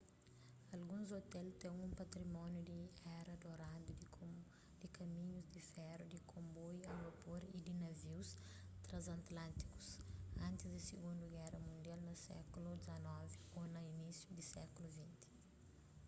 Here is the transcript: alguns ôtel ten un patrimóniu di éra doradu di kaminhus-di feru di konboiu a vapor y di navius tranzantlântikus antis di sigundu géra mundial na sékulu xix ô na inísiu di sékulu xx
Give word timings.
alguns 0.75 1.09
ôtel 1.19 1.47
ten 1.63 1.73
un 1.87 1.91
patrimóniu 2.01 2.61
di 2.69 2.77
éra 3.19 3.33
doradu 3.45 3.89
di 4.81 4.87
kaminhus-di 4.97 5.61
feru 5.73 6.03
di 6.13 6.19
konboiu 6.31 6.81
a 6.93 6.95
vapor 7.03 7.41
y 7.57 7.57
di 7.67 7.73
navius 7.83 8.29
tranzantlântikus 8.85 9.87
antis 10.47 10.69
di 10.75 10.81
sigundu 10.89 11.25
géra 11.37 11.59
mundial 11.69 11.99
na 12.03 12.13
sékulu 12.27 12.71
xix 12.85 13.29
ô 13.59 13.61
na 13.73 13.81
inísiu 13.93 14.29
di 14.37 14.43
sékulu 14.53 14.89
xx 15.09 15.19